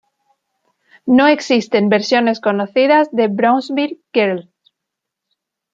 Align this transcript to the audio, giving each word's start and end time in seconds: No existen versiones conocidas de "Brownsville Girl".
No 1.05 1.27
existen 1.27 1.87
versiones 1.89 2.39
conocidas 2.41 3.11
de 3.11 3.27
"Brownsville 3.27 4.01
Girl". 4.11 4.51